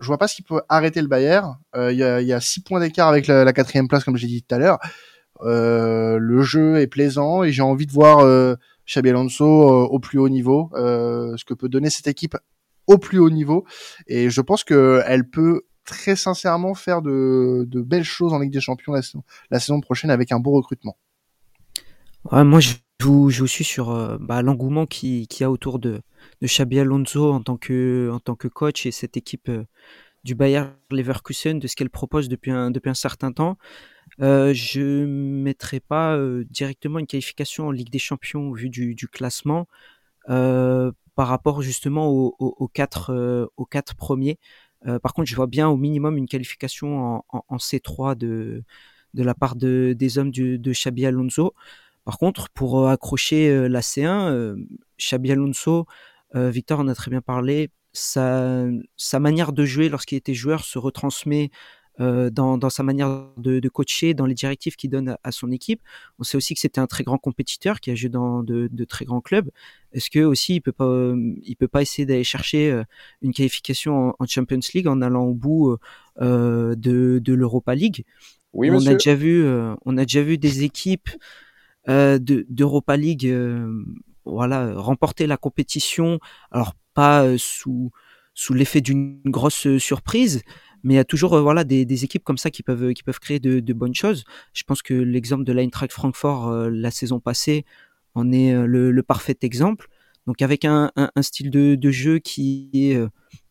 [0.00, 1.56] je vois pas ce qui peut arrêter le Bayern.
[1.76, 4.54] Il y, a, y six points d'écart avec la, quatrième place, comme j'ai dit tout
[4.54, 4.78] à l'heure.
[5.42, 8.54] le jeu est plaisant et j'ai envie de voir euh,
[8.86, 12.36] Xabi Alonso au plus haut niveau, ce que peut donner cette équipe
[12.86, 13.64] au plus haut niveau.
[14.06, 18.60] Et je pense que elle peut très sincèrement faire de, belles choses en Ligue des
[18.60, 19.00] Champions la
[19.50, 20.96] la saison prochaine avec un beau recrutement
[22.24, 26.02] moi, je je vous suis sur euh, bah, l'engouement qui, qui a autour de,
[26.40, 29.64] de Xabi Alonso en tant que, en tant que coach et cette équipe euh,
[30.24, 33.56] du Bayer Leverkusen, de ce qu'elle propose depuis un, depuis un certain temps.
[34.20, 38.68] Euh, je ne mettrai pas euh, directement une qualification en Ligue des Champions au vu
[38.68, 39.66] du, du classement
[40.26, 44.38] par rapport justement aux, aux, quatre, aux quatre premiers.
[45.02, 48.62] par contre, je vois bien au minimum une qualification en, en, en C3 de,
[49.14, 51.54] de la part de, des hommes du, de Xabi Alonso.
[52.04, 54.56] Par contre, pour euh, accrocher euh, la C1, euh,
[54.98, 55.86] Xabi Alonso,
[56.32, 58.64] Victor en a très bien parlé, sa,
[58.96, 61.50] sa manière de jouer lorsqu'il était joueur se retransmet
[61.98, 65.82] dans, dans, sa manière de, de, coacher, dans les directives qu'il donne à, son équipe.
[66.20, 68.84] On sait aussi que c'était un très grand compétiteur qui a joué dans de, de
[68.84, 69.50] très grands clubs.
[69.92, 72.80] Est-ce que aussi il peut pas, il peut pas essayer d'aller chercher
[73.22, 75.76] une qualification en, en, Champions League en allant au bout
[76.20, 78.04] euh, de, de l'Europa League?
[78.52, 78.90] Oui, on monsieur.
[78.90, 79.44] a déjà vu,
[79.84, 81.10] on a déjà vu des équipes
[81.88, 83.84] euh, d'Europa League, euh,
[84.24, 86.18] voilà, remporter la compétition.
[86.50, 87.90] Alors pas euh, sous
[88.34, 90.42] sous l'effet d'une grosse surprise,
[90.82, 93.18] mais il y a toujours voilà des, des, équipes comme ça qui peuvent qui peuvent
[93.18, 94.24] créer de, de bonnes choses.
[94.52, 97.64] Je pense que l'exemple de l'Eintracht Francfort la saison passée
[98.14, 99.88] en est le, le, parfait exemple.
[100.26, 102.98] Donc avec un, un, style de, de, jeu qui est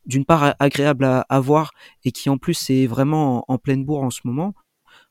[0.05, 1.71] d'une part agréable à, à, voir
[2.05, 4.53] et qui en plus est vraiment en, en pleine bourre en ce moment,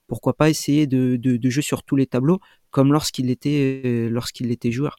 [0.09, 4.21] pourquoi pas essayer de, de, de jouer sur tous les tableaux comme lorsqu'il était, euh,
[4.41, 4.97] était joueur.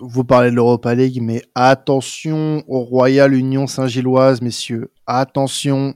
[0.00, 4.92] Vous parlez de l'Europa League, mais attention au Royal Union Saint-Gilloise, messieurs.
[5.06, 5.94] Attention,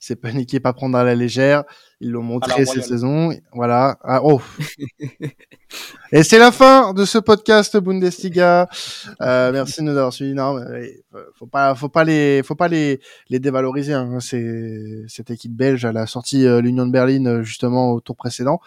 [0.00, 1.64] c'est pas une équipe à prendre à la légère.
[2.00, 3.32] Ils l'ont montré cette saison.
[3.52, 3.98] Voilà.
[4.02, 4.40] Ah, oh.
[6.12, 8.68] Et c'est la fin de ce podcast Bundesliga.
[9.20, 10.32] Euh, merci de nous avoir suivis.
[10.32, 11.02] Non, mais
[11.34, 13.92] faut pas, faut pas les, faut pas les, les dévaloriser.
[13.92, 14.18] Hein.
[14.20, 15.84] C'est cette équipe belge.
[15.84, 18.60] Elle a sorti euh, l'Union de Berlin euh, justement au tour précédent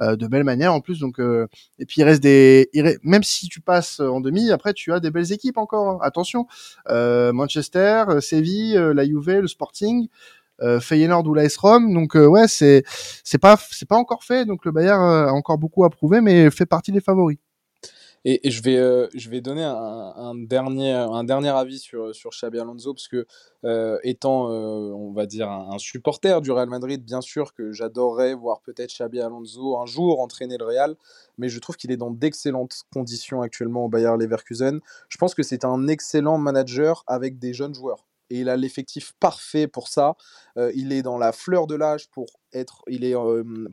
[0.00, 1.00] euh, de belle manière en plus.
[1.00, 1.46] Donc, euh,
[1.78, 4.92] et puis il reste des, il reste, même si tu passes en demi, après tu
[4.92, 5.88] as des belles équipes encore.
[5.88, 5.98] Hein.
[6.02, 6.46] Attention,
[6.90, 10.08] euh, Manchester, Séville, la Juve, le Sporting
[10.60, 11.92] euh, Feyenoord ou l'AS Rome.
[11.92, 12.84] Donc euh, ouais, c'est
[13.24, 14.44] c'est pas c'est pas encore fait.
[14.44, 17.38] Donc le Bayern a encore beaucoup à prouver, mais fait partie des favoris.
[18.26, 22.30] Et, je vais euh, je vais donner un, un, dernier un dernier avis sur sur
[22.30, 23.26] Xabi Alonso parce que
[23.66, 28.32] euh, étant on va dire un, un, supporter du Real Madrid, bien sûr que j'adorerais
[28.32, 30.96] voir peut-être Xabi Alonso un jour entraîner le Real,
[31.36, 34.80] mais je trouve qu'il est dans d'excellentes conditions actuellement au Bayern Leverkusen.
[35.10, 39.12] Je pense que c'est un excellent manager avec des jeunes joueurs et il a l'effectif
[39.20, 40.16] parfait pour ça.
[40.56, 43.14] Euh, il est dans la fleur de l'âge pour être, il est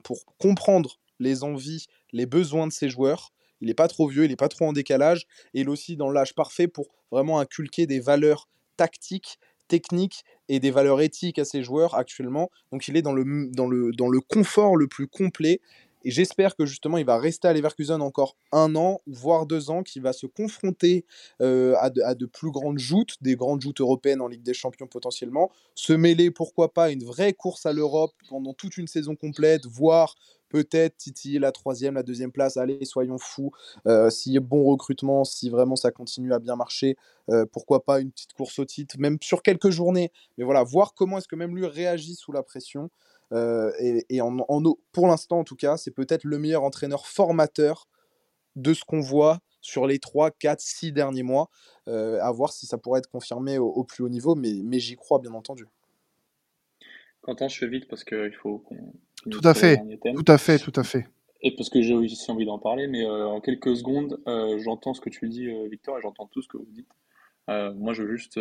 [0.04, 3.34] pour comprendre les envies, les besoins de ses joueurs.
[3.60, 5.26] Il n'est pas trop vieux, il n'est pas trop en décalage.
[5.54, 8.48] Et il est aussi dans l'âge parfait pour vraiment inculquer des valeurs
[8.78, 12.52] tactiques, techniques et des valeurs éthiques à ses joueurs actuellement.
[12.72, 15.60] Donc il est dans le, dans le, dans le confort le plus complet.
[16.04, 19.84] Et j'espère que justement, il va rester à Leverkusen encore un an, voire deux ans,
[19.84, 21.06] qu'il va se confronter
[21.42, 25.52] euh, à, de, plus grandes joutes, des grandes joutes européennes en Ligue des Champions potentiellement,
[25.76, 30.16] se mêler, pourquoi pas, une vraie course à l'Europe pendant toute une saison complète, voire
[30.52, 32.58] peut-être titiller la troisième, la deuxième place.
[32.58, 33.52] Allez, soyons fous.
[33.88, 36.98] Euh, S'il y a bon recrutement, si vraiment ça continue à bien marcher,
[37.30, 40.12] euh, pourquoi pas une petite course au titre, même sur quelques journées.
[40.38, 42.90] Mais voilà, voir comment est-ce que même lui réagit sous la pression.
[43.32, 43.72] Euh,
[44.10, 44.38] et, en,
[44.92, 47.88] pour l'instant, en tout cas, c'est peut-être le meilleur entraîneur formateur
[48.58, 51.50] de ce qu'on voit sur les 3, 4, 6 derniers mois.
[51.88, 55.34] à voir si ça pourrait être confirmé au, plus haut niveau, mais, j'y crois bien
[55.34, 55.66] entendu.
[57.22, 58.66] Quentin, je fais vite parce qu'il faut
[59.30, 59.82] tout à fait,
[60.16, 61.06] tout à fait, tout à fait.
[61.44, 64.94] Et parce que j'ai aussi envie d'en parler, mais euh, en quelques secondes, euh, j'entends
[64.94, 66.90] ce que tu dis, euh, Victor, et j'entends tout ce que vous dites.
[67.48, 68.40] moi, je veux juste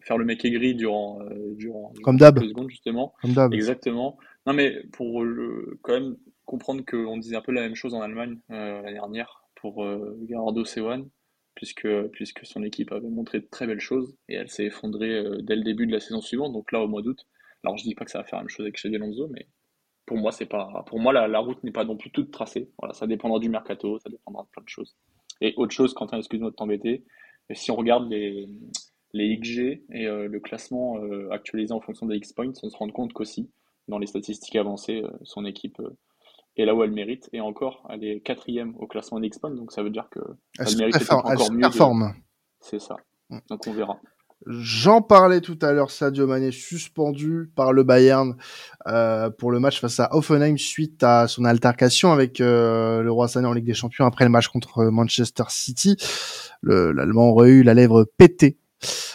[0.00, 1.18] faire le mec aigri durant,
[1.56, 3.14] durant Comme quelques secondes, justement.
[3.20, 3.52] Comme d'hab.
[3.52, 4.16] Exactement.
[4.46, 5.24] Non, mais pour
[5.82, 9.84] quand même comprendre qu'on disait un peu la même chose en Allemagne l'année dernière pour
[10.26, 11.06] Gerardo Sewan,
[11.54, 15.56] puisque, puisque son équipe avait montré de très belles choses et elle s'est effondrée dès
[15.56, 17.26] le début de la saison suivante, donc là, au mois d'août.
[17.62, 19.48] Alors, je dis pas que ça va faire la même chose avec Xabi Alonso, mais
[20.06, 22.70] pour moi, c'est pas, pour moi, la, route n'est pas non plus toute tracée.
[22.78, 24.96] Voilà, ça dépendra du mercato, ça dépendra de plein de choses.
[25.40, 27.04] Et autre chose, Quentin, excuse-moi de t'embêter,
[27.52, 28.48] si on regarde les,
[29.12, 32.88] les XG et euh, le classement euh, actualisé en fonction des X-points, on se rend
[32.88, 33.50] compte qu'aussi,
[33.88, 35.80] dans les statistiques avancées, euh, son équipe
[36.56, 37.28] est là où elle mérite.
[37.32, 40.20] Et encore, elle est quatrième au classement des X-points, donc ça veut dire que
[40.58, 41.60] elle, mérite encore mieux.
[41.60, 42.14] Performe.
[42.60, 42.96] C'est ça.
[43.30, 43.38] Mm.
[43.50, 44.00] Donc on verra.
[44.46, 48.36] J'en parlais tout à l'heure, Sadio Mané suspendu par le Bayern
[48.86, 53.26] euh, pour le match face à Offenheim suite à son altercation avec euh, le Roi
[53.26, 55.96] Sané en Ligue des Champions après le match contre Manchester City.
[56.62, 58.58] L'Allemand aurait eu la lèvre pétée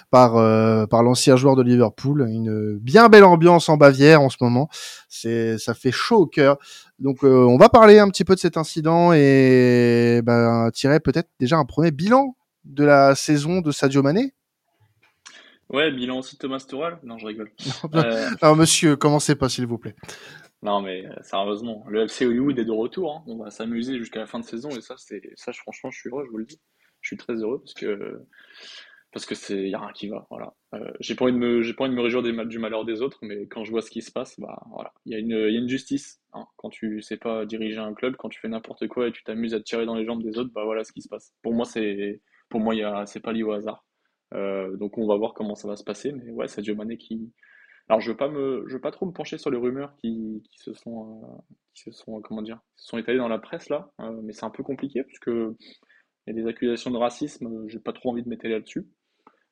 [0.10, 2.28] par euh, par l'ancien joueur de Liverpool.
[2.28, 4.68] Une bien belle ambiance en Bavière en ce moment.
[5.10, 6.58] C'est ça fait chaud au cœur.
[6.98, 11.58] Donc on va parler un petit peu de cet incident et ben, tirer peut-être déjà
[11.58, 14.34] un premier bilan de la saison de Sadio Mané.
[15.70, 16.98] Ouais, bilan aussi Thomas Tuchel.
[17.04, 17.52] Non, je rigole.
[17.96, 19.96] Euh, non, monsieur, commencez pas, s'il vous plaît.
[20.62, 23.16] Non, mais euh, sérieusement, le FC Hollywood est de retour.
[23.16, 23.24] Hein.
[23.28, 26.10] On va s'amuser jusqu'à la fin de saison et ça, c'est ça, franchement, je suis
[26.10, 26.60] heureux, je vous le dis.
[27.02, 28.22] Je suis très heureux parce que
[29.12, 30.28] parce que c'est y a rien qui va.
[30.30, 30.54] Voilà.
[30.74, 32.86] Euh, j'ai pas envie de me j'ai pas envie de me réjouir des, du malheur
[32.86, 35.20] des autres, mais quand je vois ce qui se passe, bah voilà, il y a
[35.20, 36.22] une il y a une justice.
[36.34, 36.46] Hein.
[36.58, 39.54] Quand tu sais pas diriger un club, quand tu fais n'importe quoi et tu t'amuses
[39.54, 41.34] à te tirer dans les jambes des autres, bah voilà ce qui se passe.
[41.42, 43.86] Pour moi, c'est pour moi, il y a c'est pas lié au hasard.
[44.34, 46.12] Euh, donc on va voir comment ça va se passer.
[46.12, 47.32] Mais ouais, Sadio Mané qui.
[47.88, 50.44] Alors je veux pas me, je veux pas trop me pencher sur les rumeurs qui,
[50.56, 53.92] se sont, euh, qui se sont, comment dire, sont étalées dans la presse là.
[54.00, 55.56] Euh, mais c'est un peu compliqué puisque il
[56.28, 57.68] y a des accusations de racisme.
[57.68, 58.88] J'ai pas trop envie de m'étaler là-dessus.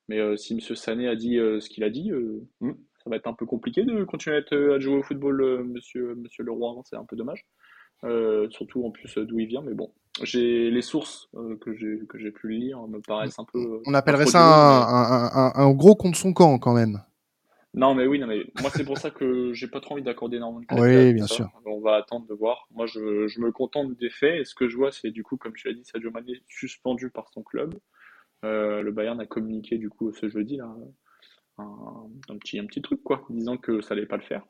[0.08, 2.10] Mais si Monsieur Sané a dit ce qu'il a dit,
[2.60, 2.72] hmm,
[3.04, 6.76] ça va être un peu compliqué de continuer à jouer au football, Monsieur, Monsieur Leroy.
[6.78, 7.44] Hein, c'est un peu dommage.
[8.50, 9.60] surtout en plus d'où il vient.
[9.60, 13.44] Mais bon, j'ai les sources euh, que j'ai que j'ai pu lire me paraissent un
[13.44, 13.80] peu.
[13.86, 17.02] On appellerait ça un, un, gros contre son camp quand même.
[17.74, 20.38] Non mais oui non mais moi c'est pour ça que j'ai pas trop envie d'accorder
[20.38, 21.48] énormément de Oui bien sûr.
[21.66, 22.66] On va attendre de voir.
[22.70, 25.36] Moi je, je, me contente des faits et ce que je vois c'est du coup
[25.36, 27.74] comme tu l'as dit Sadio Mané suspendu par son club.
[28.44, 30.72] Euh, le Bayern a communiqué du coup ce jeudi là
[31.58, 34.44] un, petit un petit truc quoi disant que ça allait pas le faire.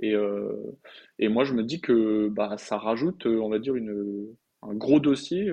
[0.00, 0.76] Et, euh,
[1.18, 5.00] et moi je me dis que bah ça rajoute on va dire une un gros
[5.00, 5.50] dossier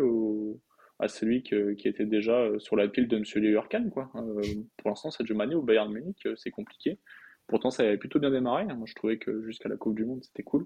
[0.99, 3.23] à celui qui était déjà euh, sur la pile de M.
[3.35, 3.89] Leverkan.
[4.15, 4.41] Euh,
[4.77, 6.99] pour l'instant, Sadio Mané au Bayern Munich, euh, c'est compliqué.
[7.47, 8.63] Pourtant, ça avait plutôt bien démarré.
[8.63, 8.75] Hein.
[8.75, 10.65] Moi, je trouvais que jusqu'à la Coupe du Monde, c'était cool.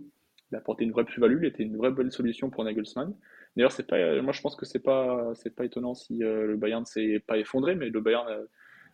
[0.51, 3.15] Il a apporté une vraie plus-value, il était une vraie belle solution pour Nagelsmann.
[3.55, 6.85] D'ailleurs, c'est pas, moi, je pense que c'est pas, c'est pas étonnant si le Bayern
[6.85, 8.39] s'est pas effondré, mais le Bayern a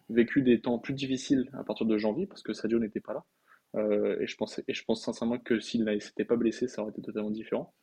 [0.09, 4.15] vécu des temps plus difficiles à partir de janvier parce que Sadio n'était pas là.
[4.19, 6.91] et je pense, et je pense sincèrement que s'il ne s'était pas blessé, ça aurait
[6.91, 7.73] été totalement différent.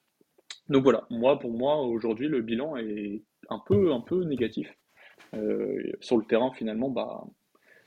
[0.68, 4.72] Donc voilà, moi pour moi aujourd'hui le bilan est un peu un peu négatif.
[5.34, 7.24] Euh, sur le terrain finalement bah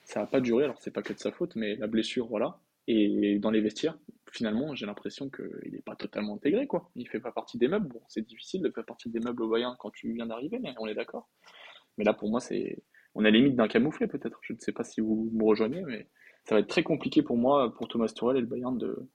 [0.03, 2.59] ça n'a pas duré, alors c'est pas que de sa faute, mais la blessure voilà.
[2.87, 3.97] Et dans les vestiaires,
[4.31, 6.91] finalement j'ai l'impression qu'il n'est pas totalement intégré quoi.
[6.95, 7.87] Il fait pas partie des meubles.
[7.87, 10.73] Bon c'est difficile de faire partie des meubles au Bayern quand tu viens d'arriver, mais
[10.79, 11.29] on est d'accord.
[11.97, 12.83] Mais là pour moi c'est
[13.15, 14.39] on a limite d'un camouflet peut-être.
[14.41, 16.07] Je ne sais pas si vous me rejoignez, mais
[16.43, 19.07] ça va être très compliqué pour moi, pour Thomas Tuchel et le Bayern de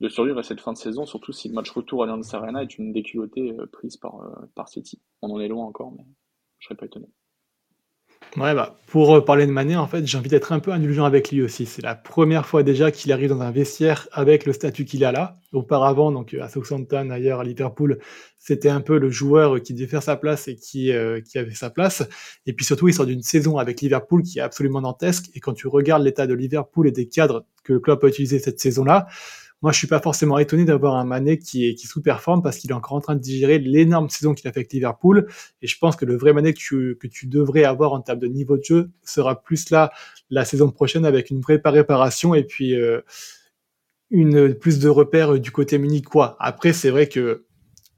[0.00, 2.62] de survivre à cette fin de saison, surtout si le match retour à l'Allianz Arena
[2.62, 5.00] est une déculottée euh, prise par, euh, par City.
[5.22, 6.04] On en est loin encore, mais
[6.58, 7.08] je serais pas étonné.
[8.36, 11.04] Ouais, bah, pour euh, parler de Mané, en fait, j'ai envie d'être un peu indulgent
[11.04, 11.64] avec lui aussi.
[11.64, 15.12] C'est la première fois déjà qu'il arrive dans un vestiaire avec le statut qu'il a
[15.12, 15.34] là.
[15.52, 17.98] Auparavant, donc à Southampton, ailleurs à Liverpool,
[18.36, 21.54] c'était un peu le joueur qui devait faire sa place et qui, euh, qui avait
[21.54, 22.06] sa place.
[22.44, 25.30] Et puis surtout, il sort d'une saison avec Liverpool qui est absolument dantesque.
[25.34, 28.38] Et quand tu regardes l'état de Liverpool et des cadres que le club a utilisé
[28.38, 29.06] cette saison-là,
[29.60, 32.74] moi, je suis pas forcément étonné d'avoir un Mané qui, qui sous-performe parce qu'il est
[32.74, 35.26] encore en train de digérer l'énorme saison qu'il a fait Liverpool.
[35.62, 38.20] Et je pense que le vrai Mané que tu, que tu devrais avoir en termes
[38.20, 39.90] de niveau de jeu sera plus là
[40.30, 43.00] la saison prochaine avec une vraie préparation et puis euh,
[44.10, 46.36] une plus de repères du côté munichois.
[46.38, 47.44] Après, c'est vrai que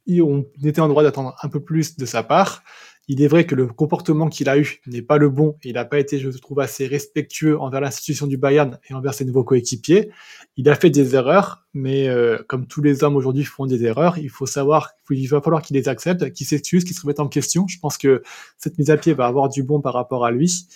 [0.09, 2.64] on était en droit d'attendre un peu plus de sa part.
[3.12, 5.57] Il est vrai que le comportement qu'il a eu n'est pas le bon.
[5.64, 9.25] Il n'a pas été, je trouve, assez respectueux envers l'institution du Bayern et envers ses
[9.25, 10.11] nouveaux coéquipiers.
[10.57, 14.16] Il a fait des erreurs, mais euh, comme tous les hommes aujourd'hui font des erreurs,
[14.18, 17.27] il faut savoir, il va falloir qu'il les accepte, qu'il s'excuse, qu'il se remette en
[17.27, 17.66] question.
[17.66, 18.23] Je pense que
[18.59, 20.66] cette mise à pied va avoir du bon par rapport à lui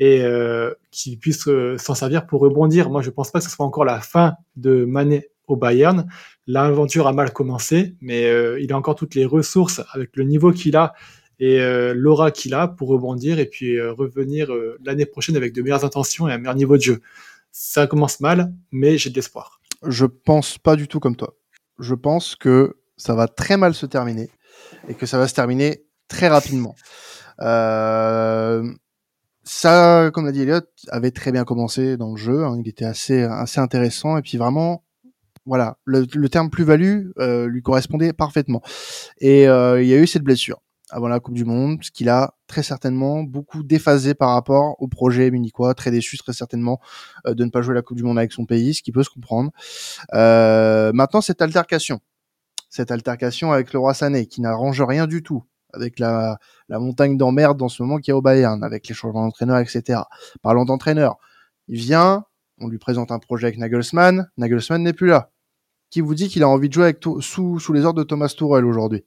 [0.00, 2.90] et euh, qu'il puisse euh, s'en servir pour rebondir.
[2.90, 6.08] Moi, je pense pas que ce soit encore la fin de Mané au Bayern.
[6.48, 10.50] L'aventure a mal commencé, mais euh, il a encore toutes les ressources avec le niveau
[10.50, 10.92] qu'il a
[11.38, 15.52] et euh, l'aura qu'il a pour rebondir et puis euh, revenir euh, l'année prochaine avec
[15.52, 17.00] de meilleures intentions et un meilleur niveau de jeu.
[17.50, 19.60] Ça commence mal, mais j'ai de l'espoir.
[19.86, 21.34] Je pense pas du tout comme toi.
[21.78, 24.30] Je pense que ça va très mal se terminer
[24.88, 26.74] et que ça va se terminer très rapidement.
[27.40, 28.64] Euh,
[29.42, 32.44] ça, comme l'a dit Elliot, avait très bien commencé dans le jeu.
[32.44, 32.56] Hein.
[32.58, 34.84] il était assez, assez intéressant et puis vraiment,
[35.44, 38.62] voilà, le, le terme plus-value euh, lui correspondait parfaitement.
[39.20, 40.60] Et euh, il y a eu cette blessure
[40.94, 44.86] avant la Coupe du Monde, ce qu'il a très certainement beaucoup déphasé par rapport au
[44.86, 46.80] projet munichois, très déçu très certainement
[47.26, 49.02] euh, de ne pas jouer la Coupe du Monde avec son pays, ce qui peut
[49.02, 49.50] se comprendre.
[50.14, 51.98] Euh, maintenant, cette altercation,
[52.70, 57.16] cette altercation avec le roi Sané, qui n'arrange rien du tout, avec la, la montagne
[57.16, 60.02] d'emmerde dans ce moment qu'il y a au Bayern, avec les changements d'entraîneur, etc.
[60.42, 61.16] Parlant d'entraîneur,
[61.66, 62.24] il vient,
[62.60, 65.32] on lui présente un projet avec Nagelsmann, Nagelsmann n'est plus là.
[65.90, 68.28] Qui vous dit qu'il a envie de jouer avec sous, sous les ordres de Thomas
[68.28, 69.04] Tuchel aujourd'hui?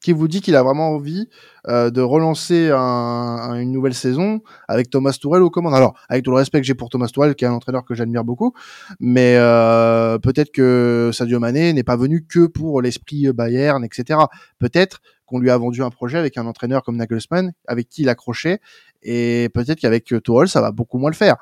[0.00, 1.28] Qui vous dit qu'il a vraiment envie
[1.68, 5.74] euh, de relancer un, une nouvelle saison avec Thomas Tourelle aux commandes.
[5.74, 7.94] Alors, avec tout le respect que j'ai pour Thomas Tourelle, qui est un entraîneur que
[7.94, 8.52] j'admire beaucoup,
[9.00, 14.20] mais euh, peut-être que Sadio Mané n'est pas venu que pour l'esprit Bayern, etc.
[14.58, 18.08] Peut-être qu'on lui a vendu un projet avec un entraîneur comme Nagelsmann, avec qui il
[18.08, 18.60] accrochait,
[19.02, 21.36] et peut-être qu'avec Tourelle, ça va beaucoup moins le faire.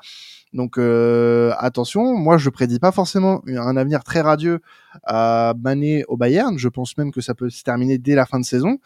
[0.55, 4.61] Donc euh, attention, moi je prédis pas forcément un avenir très radieux
[5.03, 6.57] à Mané au Bayern.
[6.57, 8.77] Je pense même que ça peut se terminer dès la fin de saison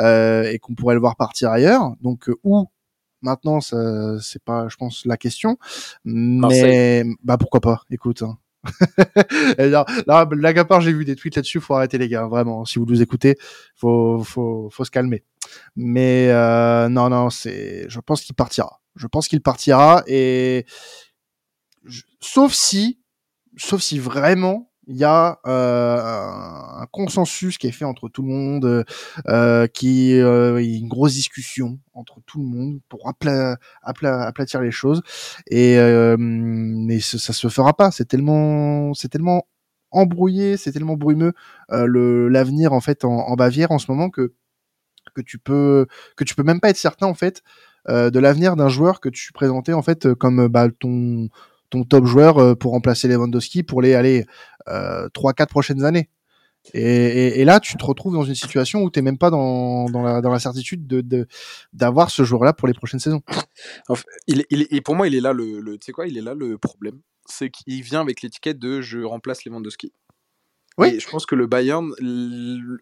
[0.00, 1.94] euh, et qu'on pourrait le voir partir ailleurs.
[2.00, 2.66] Donc euh, où
[3.20, 5.58] maintenant, c'est pas, je pense, la question.
[6.04, 8.22] Mais bah pourquoi pas Écoute.
[8.22, 8.38] Hein.
[9.58, 11.60] là, là, blague à part, j'ai vu des tweets là-dessus.
[11.60, 12.64] Faut arrêter les gars, vraiment.
[12.64, 13.36] Si vous nous écoutez,
[13.76, 15.22] faut, faut, faut se calmer.
[15.76, 17.84] Mais euh, non, non, c'est.
[17.90, 18.80] Je pense qu'il partira.
[18.96, 20.66] Je pense qu'il partira et
[22.20, 23.00] sauf si,
[23.56, 25.98] sauf si vraiment il y a euh,
[26.82, 28.84] un consensus qui est fait entre tout le monde,
[29.28, 35.02] euh, qui euh, une grosse discussion entre tout le monde pour aplatir les choses.
[35.48, 37.92] Et euh, mais ça, ça se fera pas.
[37.92, 39.46] C'est tellement, c'est tellement
[39.92, 41.34] embrouillé, c'est tellement brumeux
[41.72, 44.34] euh, le l'avenir en fait en, en, Bavière en ce moment que
[45.14, 47.42] que tu peux que tu peux même pas être certain en fait
[47.88, 51.28] euh, de l'avenir d'un joueur que tu présentais en fait comme bah, ton
[51.70, 54.26] ton top joueur euh, pour remplacer Lewandowski pour les aller
[54.68, 56.10] euh, trois quatre prochaines années.
[56.74, 59.30] Et, et, et, là, tu te retrouves dans une situation où tu n'es même pas
[59.30, 61.26] dans, dans, la, dans la certitude de
[61.72, 63.22] d'avoir ce joueur-là pour les prochaines saisons.
[64.26, 66.22] il, il, et pour moi, il est là le, le tu sais quoi, il est
[66.22, 69.94] là le problème, c'est qu'il vient avec l'étiquette de je remplace Lewandowski.
[70.76, 70.88] Oui.
[70.88, 71.90] Et je pense que le Bayern,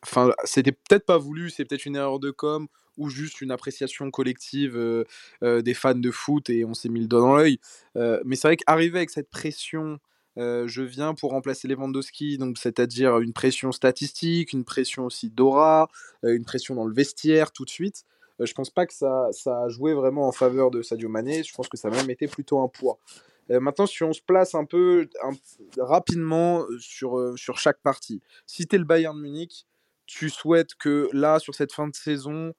[0.05, 2.67] enfin, c'était peut-être pas voulu, c'est peut-être une erreur de com
[2.99, 5.05] ou juste une appréciation collective
[5.43, 7.59] des fans de foot et on s'est mis le doigt dans l'œil.
[7.95, 9.99] Mais c'est vrai qu'arriver avec cette pression,
[10.37, 15.89] je viens pour remplacer Lewandowski, donc c'est-à-dire une pression statistique, une pression aussi d'aura,
[16.23, 18.05] une pression dans le vestiaire tout de suite.
[18.39, 21.43] je pense pas que ça, ça a joué vraiment en faveur de Sadio Mané.
[21.43, 22.99] Je pense que ça a même été plutôt un poids.
[23.49, 25.09] maintenant, si on se place un peu
[25.79, 29.67] rapidement sur, sur chaque partie, si tu es le Bayern Munich,
[30.07, 32.55] tu souhaites que là, sur cette fin de saison,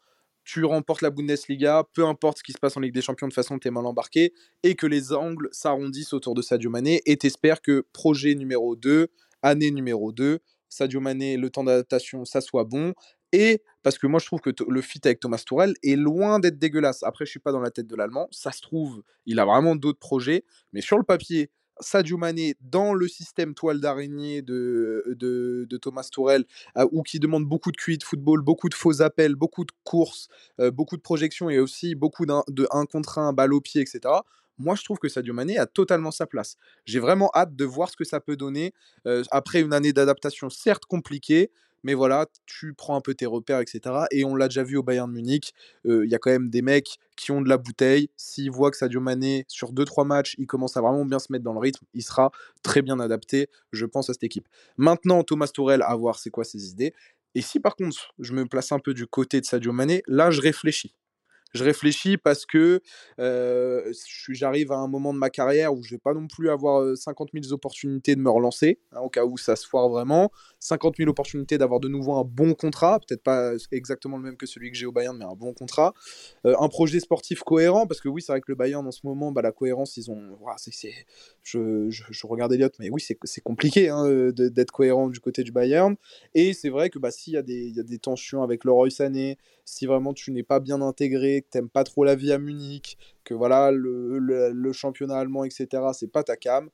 [0.52, 3.34] tu remportes la Bundesliga, peu importe ce qui se passe en Ligue des Champions, de
[3.34, 4.34] façon, tu es mal embarqué,
[4.64, 9.10] et que les angles s'arrondissent autour de Sadio Mané, et t'espères que projet numéro 2,
[9.44, 12.96] année numéro 2, Sadio Mané, le temps d'adaptation, ça soit bon,
[13.32, 16.58] et parce que moi je trouve que le fit avec Thomas Tourel est loin d'être
[16.58, 17.04] dégueulasse.
[17.04, 19.76] Après, je suis pas dans la tête de l'Allemand, ça se trouve, il a vraiment
[19.76, 25.78] d'autres projets, mais sur le papier, Sadio Mané dans le système toile d'araignée de, de,
[25.78, 26.46] Thomas Tourel,
[26.92, 30.28] ou qui demande beaucoup de QI de football, beaucoup de faux appels, beaucoup de courses,
[30.74, 34.14] beaucoup de projections et aussi beaucoup de 1 contre 1, balle au pied, etc.
[34.58, 36.58] Moi, je trouve que Sadio Mané a totalement sa place.
[36.86, 38.74] J'ai vraiment hâte de voir ce que ça peut donner
[39.32, 41.52] après une année d'adaptation certes compliquée,
[41.84, 43.82] mais voilà, tu prends un peu tes repères, etc.
[44.12, 45.54] Et on l'a déjà vu au Bayern de Munich,
[45.86, 48.10] il y a quand même des mecs qui ont de la bouteille.
[48.16, 51.44] S'ils voient que Sadio Mané, sur 2-3 matchs, il commence à vraiment bien se mettre
[51.44, 52.32] dans le rythme, il sera
[52.64, 54.48] très bien adapté, je pense, à cette équipe.
[54.78, 56.94] Maintenant, Thomas Tourel, à voir c'est quoi ses idées.
[57.36, 60.32] Et si par contre, je me place un peu du côté de Sadio Mané, là,
[60.32, 60.96] je réfléchis
[61.54, 62.82] je réfléchis parce que
[64.30, 67.30] j'arrive à un moment de ma carrière où je vais pas non plus avoir 50
[67.34, 70.32] 000 opportunités de me relancer, hein, au cas où ça se foire vraiment.
[70.60, 74.46] 50 000 opportunités d'avoir de nouveau un bon contrat, peut-être pas exactement le même que
[74.46, 75.94] celui que j'ai au Bayern, mais un bon contrat.
[76.44, 79.32] un projet sportif cohérent, parce que oui, c'est vrai que le Bayern en ce moment,
[79.32, 80.38] bah, la cohérence, ils ont.
[80.58, 80.92] c'est,
[81.44, 85.96] je, je, regarde Elliott, mais oui, c'est, compliqué hein, d'être cohérent du côté du Bayern.
[86.34, 89.38] Et c'est vrai que bah, s'il y, y a des tensions avec Leroy Sané,
[89.70, 92.98] si vraiment tu n'es pas bien intégré, que t'aimes pas trop la vie à Munich,
[93.24, 96.70] que voilà, le, le, championnat allemand, etc., c'est pas ta cam.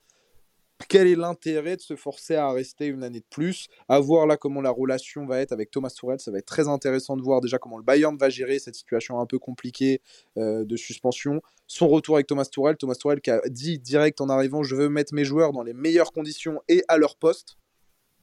[0.89, 4.35] Quel est l'intérêt de se forcer à rester une année de plus À voir là
[4.35, 6.19] comment la relation va être avec Thomas Tourelle.
[6.19, 9.19] Ça va être très intéressant de voir déjà comment le Bayern va gérer cette situation
[9.19, 10.01] un peu compliquée
[10.37, 11.41] euh, de suspension.
[11.67, 12.75] Son retour avec Thomas Tourelle.
[12.75, 15.73] Thomas Tourelle qui a dit direct en arrivant Je veux mettre mes joueurs dans les
[15.73, 17.57] meilleures conditions et à leur poste.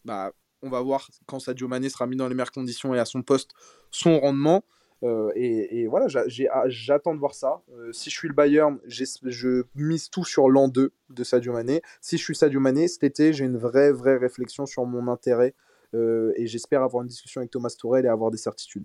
[0.04, 3.06] Bah, on va voir quand Sadio Mané sera mis dans les meilleures conditions et à
[3.06, 3.52] son poste
[3.92, 4.64] son rendement.
[5.04, 6.06] Euh, et, voilà,
[6.52, 7.62] ah, j'attends de voir ça.
[7.76, 11.82] Euh, si je suis le Bayern, je mise tout sur l'an 2 de Sadio Mané.
[12.00, 15.54] Si je suis Sadio Mané, cet été, j'ai une vraie, vraie réflexion sur mon intérêt.
[15.94, 18.84] Euh, et j'espère avoir une discussion avec Thomas Tourel et avoir des certitudes.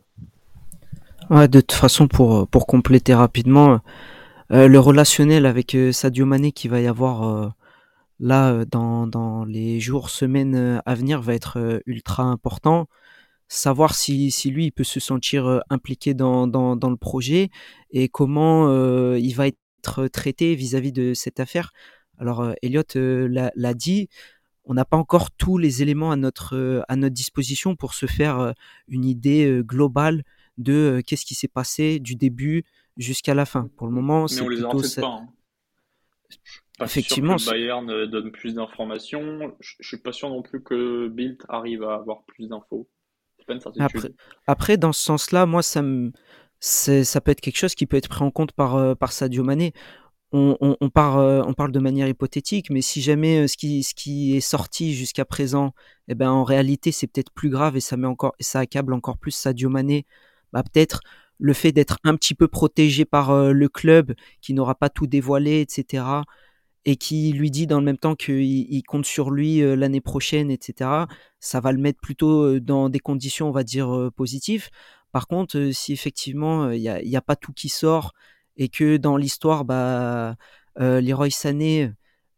[1.29, 3.81] De toute façon, pour, pour compléter rapidement,
[4.49, 7.53] le relationnel avec Sadio Mané qui va y avoir
[8.19, 12.87] là dans, dans les jours, semaines à venir va être ultra important
[13.47, 17.49] savoir si, si lui il peut se sentir impliqué dans, dans, dans le projet
[17.91, 18.69] et comment
[19.15, 21.71] il va être traité vis-à-vis de cette affaire.
[22.17, 24.09] Alors Elliot l'a dit,
[24.65, 28.53] on n'a pas encore tous les éléments à notre, à notre disposition pour se faire
[28.87, 30.23] une idée globale
[30.57, 32.65] de qu'est-ce qui s'est passé du début
[32.97, 33.69] jusqu'à la fin.
[33.77, 35.01] Pour le moment, c'est plutôt ça.
[35.01, 35.29] Pas, hein.
[36.81, 39.55] Effectivement, sûr que Bayern donne plus d'informations.
[39.61, 42.89] Je suis pas sûr non plus que Bild arrive à avoir plus d'infos.
[44.45, 45.81] Après, dans ce sens-là, moi, ça,
[46.59, 49.43] ça peut être quelque chose qui peut être pris en compte par, euh, par Sadio
[49.43, 49.73] Mané.
[50.33, 54.41] Euh, on parle de manière hypothétique, mais si jamais euh, ce qui, ce qui est
[54.41, 55.73] sorti jusqu'à présent,
[56.09, 59.17] eh ben, en réalité, c'est peut-être plus grave et ça, met encore, ça accable encore
[59.17, 60.05] plus Sadio Mané,
[60.51, 60.99] bah, peut-être
[61.39, 65.61] le fait d'être un petit peu protégé par le club qui n'aura pas tout dévoilé,
[65.61, 66.03] etc
[66.85, 70.49] et qui lui dit dans le même temps qu'il compte sur lui euh, l'année prochaine,
[70.49, 70.89] etc.,
[71.39, 74.69] ça va le mettre plutôt euh, dans des conditions, on va dire, euh, positives.
[75.11, 78.13] Par contre, si effectivement, il n'y a, pas tout qui sort
[78.55, 80.35] et que dans l'histoire, bah,
[80.77, 81.91] Leroy Sané,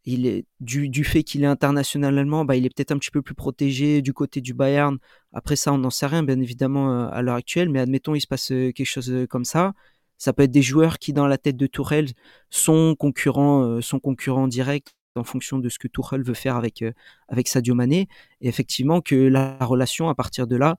[0.06, 3.22] il est, du, fait qu'il est international allemand, bah, il est peut-être un petit peu
[3.22, 4.98] plus protégé du côté du Bayern.
[5.34, 8.28] Après ça, on n'en sait rien, bien évidemment, à l'heure actuelle, mais admettons, il se
[8.28, 9.74] passe quelque chose comme ça.
[10.20, 12.10] Ça peut être des joueurs qui, dans la tête de Tourelle,
[12.52, 16.84] sont concurrents, euh, sont concurrents directs en fonction de ce que Tourelle veut faire avec,
[16.84, 16.92] euh,
[17.30, 18.08] avec Sadio Mané.
[18.42, 20.76] Et effectivement, que la relation, à partir de là,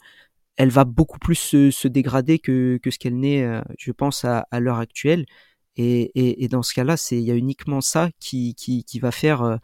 [0.56, 4.46] elle va beaucoup plus se, dégrader que, que ce qu'elle n'est, euh, je pense, à,
[4.50, 5.26] à l'heure actuelle.
[5.76, 9.10] Et, et, dans ce cas-là, c'est il y a uniquement ça qui, qui, qui va
[9.12, 9.58] faire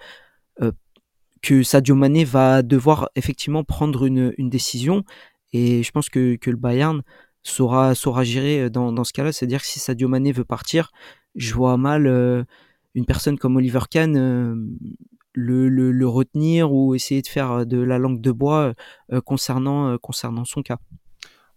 [1.42, 5.04] que Sadio Mané va devoir effectivement prendre une, une décision.
[5.52, 7.02] Et je pense que, que le Bayern
[7.48, 9.32] saura, saura gérer dans, ce cas-là.
[9.32, 10.90] C'est-à-dire que si Sadio Mané veut partir,
[11.34, 12.06] je vois mal
[12.94, 14.76] une personne comme Oliver Kahn
[15.34, 18.74] le, retenir ou essayer de faire de la langue de bois
[19.24, 19.98] concernant
[20.44, 20.78] son cas.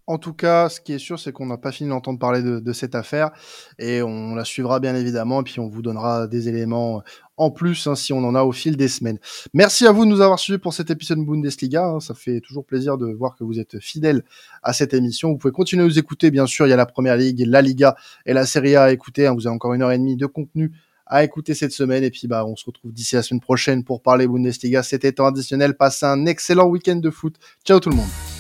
[0.10, 2.74] En tout cas, ce qui est sûr, c'est qu'on n'a pas fini d'entendre parler de,
[2.74, 3.30] cette affaire
[3.78, 7.04] et on la suivra bien évidemment et puis on vous donnera des éléments
[7.38, 9.20] en plus hein, si on en a au fil des semaines.
[9.54, 11.86] Merci à vous de nous avoir suivis pour cet épisode Bundesliga.
[11.86, 12.00] Hein.
[12.00, 14.24] ça fait toujours plaisir de voir que vous êtes fidèles
[14.64, 15.30] à cette émission.
[15.30, 16.32] Vous pouvez continuer à nous écouter.
[16.32, 17.96] Bien sûr, il y a la Première Ligue, la Liga
[18.26, 19.28] et la Serie A à écouter.
[19.28, 19.36] Hein.
[19.36, 20.72] vous avez encore une heure et demie de contenu
[21.06, 22.04] à écouter cette semaine.
[22.04, 24.82] Et puis, bah, on se retrouve d'ici la semaine prochaine pour parler Bundesliga.
[24.82, 25.78] C'était temps additionnel.
[25.78, 27.36] Passez un excellent week-end de foot.
[27.64, 28.39] Ciao tout le monde.